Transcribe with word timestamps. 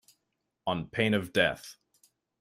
On 0.65 0.87
pain 0.89 1.13
of 1.13 1.31
death. 1.31 1.75